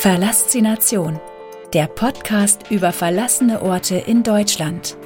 [0.00, 1.20] Verlassination,
[1.74, 4.96] der Podcast über verlassene Orte in Deutschland.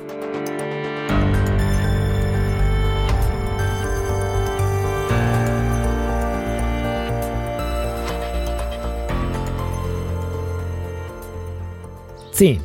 [12.30, 12.60] Zehn.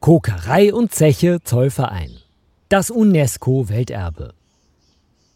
[0.00, 2.16] Kokerei und Zeche Zollverein.
[2.70, 4.32] Das UNESCO-Welterbe.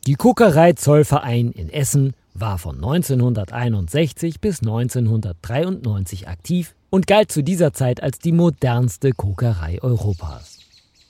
[0.06, 7.72] Die Kokerei Zollverein in Essen war von 1961 bis 1993 aktiv und galt zu dieser
[7.72, 10.58] Zeit als die modernste Kokerei Europas.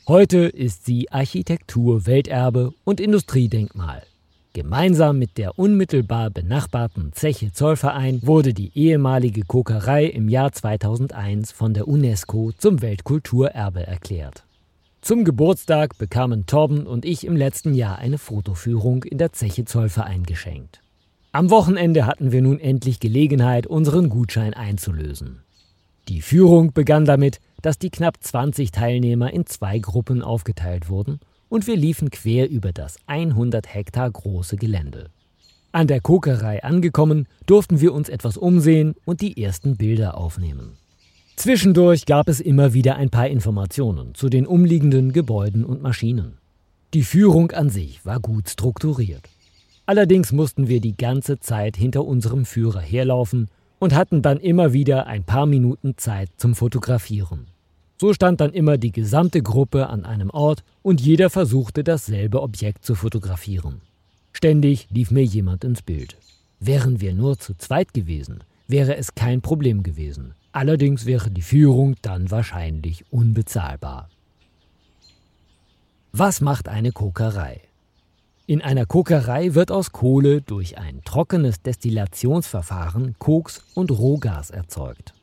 [0.06, 4.02] Heute ist sie Architektur, Welterbe und Industriedenkmal.
[4.52, 11.74] Gemeinsam mit der unmittelbar benachbarten Zeche Zollverein wurde die ehemalige Kokerei im Jahr 2001 von
[11.74, 14.44] der UNESCO zum Weltkulturerbe erklärt.
[15.00, 20.22] Zum Geburtstag bekamen Torben und ich im letzten Jahr eine Fotoführung in der Zeche Zollverein
[20.22, 20.83] geschenkt.
[21.34, 25.42] Am Wochenende hatten wir nun endlich Gelegenheit, unseren Gutschein einzulösen.
[26.06, 31.18] Die Führung begann damit, dass die knapp 20 Teilnehmer in zwei Gruppen aufgeteilt wurden
[31.48, 35.10] und wir liefen quer über das 100 Hektar große Gelände.
[35.72, 40.76] An der Kokerei angekommen, durften wir uns etwas umsehen und die ersten Bilder aufnehmen.
[41.34, 46.38] Zwischendurch gab es immer wieder ein paar Informationen zu den umliegenden Gebäuden und Maschinen.
[46.94, 49.33] Die Führung an sich war gut strukturiert.
[49.86, 55.06] Allerdings mussten wir die ganze Zeit hinter unserem Führer herlaufen und hatten dann immer wieder
[55.06, 57.46] ein paar Minuten Zeit zum Fotografieren.
[58.00, 62.84] So stand dann immer die gesamte Gruppe an einem Ort und jeder versuchte dasselbe Objekt
[62.84, 63.82] zu fotografieren.
[64.32, 66.16] Ständig lief mir jemand ins Bild.
[66.60, 70.34] Wären wir nur zu zweit gewesen, wäre es kein Problem gewesen.
[70.52, 74.08] Allerdings wäre die Führung dann wahrscheinlich unbezahlbar.
[76.12, 77.60] Was macht eine Kokerei?
[78.46, 85.14] In einer Kokerei wird aus Kohle durch ein trockenes Destillationsverfahren Koks und Rohgas erzeugt.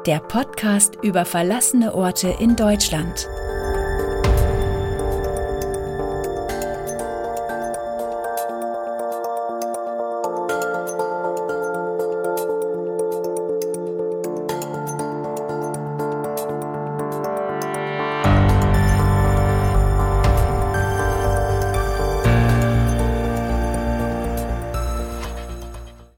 [0.06, 3.28] der Podcast über verlassene Orte in Deutschland.